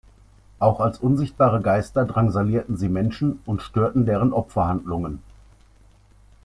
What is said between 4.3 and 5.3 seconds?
Opferhandlungen.